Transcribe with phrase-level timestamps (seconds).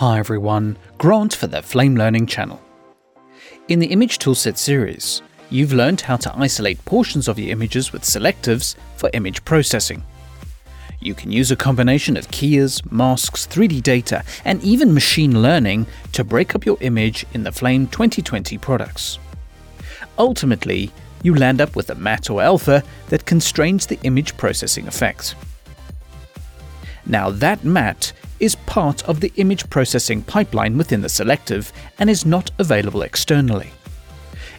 [0.00, 2.58] Hi everyone, Grant for the Flame Learning channel.
[3.68, 8.00] In the Image Toolset series, you've learned how to isolate portions of your images with
[8.00, 10.02] selectives for image processing.
[11.00, 16.24] You can use a combination of keyers, masks, 3D data, and even machine learning to
[16.24, 19.18] break up your image in the Flame 2020 products.
[20.16, 20.90] Ultimately,
[21.22, 25.34] you land up with a matte or alpha that constrains the image processing effect.
[27.04, 32.26] Now that matte is part of the image processing pipeline within the selective and is
[32.26, 33.70] not available externally.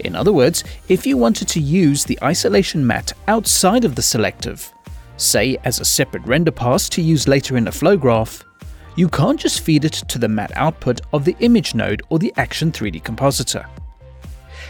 [0.00, 4.72] In other words, if you wanted to use the isolation matte outside of the selective,
[5.16, 8.44] say as a separate render pass to use later in a flow graph,
[8.96, 12.32] you can't just feed it to the matte output of the image node or the
[12.36, 13.64] Action 3D compositor.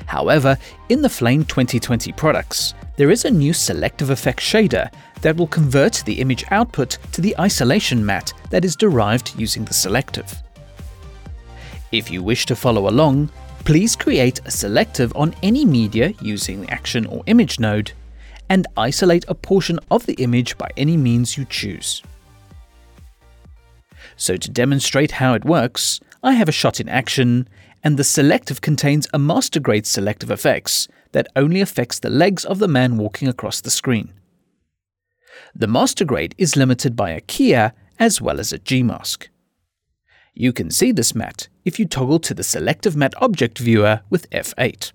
[0.06, 0.56] However,
[0.88, 6.02] in the Flame 2020 products, there is a new selective effect shader that will convert
[6.04, 10.34] the image output to the isolation matte that is derived using the selective.
[11.92, 16.70] If you wish to follow along, please create a selective on any media using the
[16.72, 17.92] action or image node,
[18.48, 22.02] and isolate a portion of the image by any means you choose.
[24.16, 27.48] So to demonstrate how it works, I have a shot in action,
[27.82, 32.58] and the selective contains a master grade selective effects that only affects the legs of
[32.58, 34.12] the man walking across the screen.
[35.54, 39.28] The master grade is limited by a keyer as well as a G mask.
[40.34, 44.30] You can see this matte if you toggle to the Selective Matte Object Viewer with
[44.30, 44.92] F8.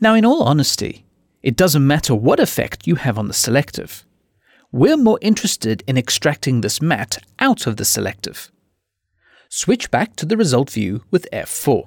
[0.00, 1.04] Now in all honesty,
[1.42, 4.04] it doesn't matter what effect you have on the selective.
[4.70, 8.50] We're more interested in extracting this matte out of the selective.
[9.54, 11.86] Switch back to the result view with F4.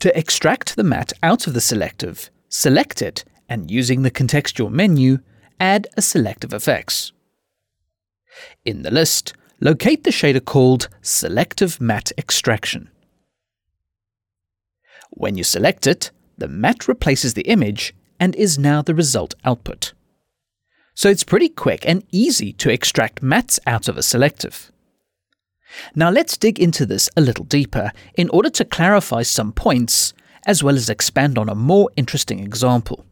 [0.00, 5.20] To extract the matte out of the selective, select it and using the contextual menu,
[5.58, 7.12] add a selective effects.
[8.62, 12.90] In the list, locate the shader called Selective Matte Extraction.
[15.12, 19.94] When you select it, the matte replaces the image and is now the result output.
[20.94, 24.70] So it's pretty quick and easy to extract mattes out of a selective.
[25.94, 30.12] Now let's dig into this a little deeper in order to clarify some points
[30.46, 33.04] as well as expand on a more interesting example.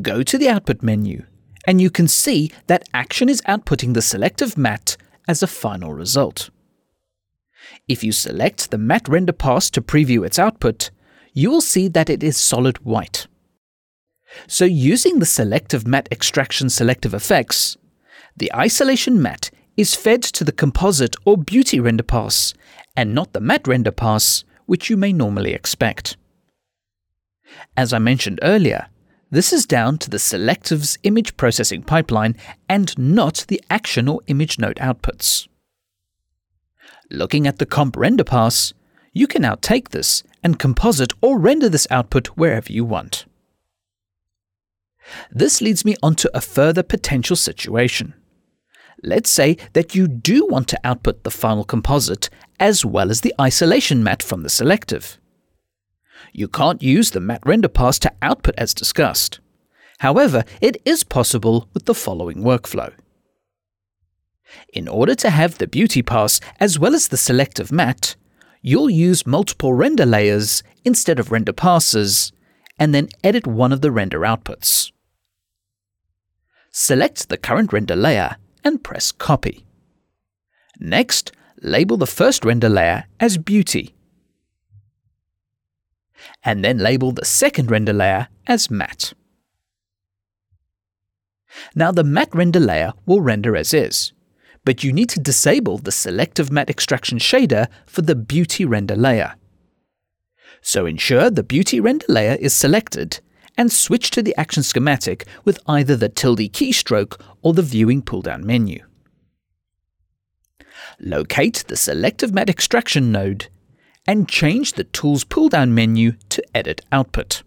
[0.00, 1.24] Go to the output menu
[1.66, 4.96] and you can see that Action is outputting the selective matte
[5.26, 6.50] as a final result.
[7.86, 10.90] If you select the matte render pass to preview its output,
[11.34, 13.26] you will see that it is solid white.
[14.46, 17.76] So using the selective matte extraction selective effects,
[18.36, 22.52] the isolation matte is fed to the composite or beauty render pass
[22.96, 26.16] and not the matte render pass which you may normally expect.
[27.76, 28.88] As I mentioned earlier,
[29.30, 32.36] this is down to the selective's image processing pipeline
[32.68, 35.46] and not the action or image node outputs.
[37.08, 38.74] Looking at the comp render pass,
[39.12, 43.26] you can now take this and composite or render this output wherever you want.
[45.30, 48.14] This leads me onto a further potential situation.
[49.02, 52.28] Let's say that you do want to output the final composite
[52.58, 55.18] as well as the isolation matte from the selective.
[56.32, 59.38] You can't use the matte render pass to output as discussed.
[60.00, 62.92] However, it is possible with the following workflow.
[64.72, 68.16] In order to have the beauty pass as well as the selective matte,
[68.62, 72.32] you'll use multiple render layers instead of render passes,
[72.78, 74.90] and then edit one of the render outputs.
[76.72, 79.64] Select the current render layer and press Copy.
[80.78, 83.94] Next, label the first render layer as Beauty,
[86.44, 89.12] and then label the second render layer as Matte.
[91.74, 94.12] Now the matte render layer will render as is,
[94.64, 99.34] but you need to disable the selective matte extraction shader for the beauty render layer.
[100.60, 103.20] So ensure the beauty render layer is selected
[103.58, 108.46] and switch to the action schematic with either the tilde keystroke or the viewing pull-down
[108.46, 108.82] menu.
[111.00, 113.48] Locate the Selective Matte Extraction node
[114.06, 117.42] and change the Tools pull-down menu to Edit Output.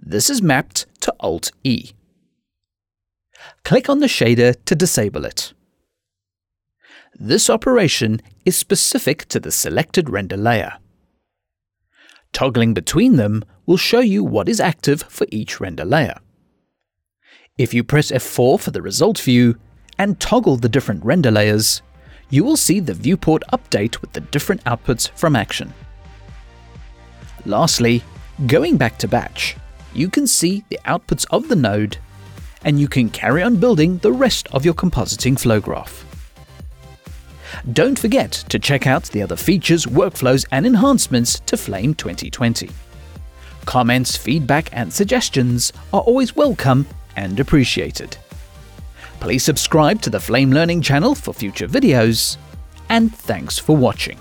[0.00, 1.92] This is mapped to Alt-E.
[3.64, 5.52] Click on the shader to disable it.
[7.14, 10.78] This operation is specific to the selected render layer.
[12.32, 16.18] Toggling between them will show you what is active for each render layer.
[17.58, 19.56] If you press F4 for the result view
[19.98, 21.82] and toggle the different render layers,
[22.30, 25.72] you will see the viewport update with the different outputs from action.
[27.44, 28.02] Lastly,
[28.46, 29.56] going back to batch,
[29.92, 31.98] you can see the outputs of the node
[32.64, 36.06] and you can carry on building the rest of your compositing flow graph.
[37.72, 42.70] Don't forget to check out the other features, workflows, and enhancements to Flame 2020.
[43.64, 48.16] Comments, feedback, and suggestions are always welcome and appreciated.
[49.20, 52.36] Please subscribe to the Flame Learning channel for future videos,
[52.88, 54.18] and thanks for watching.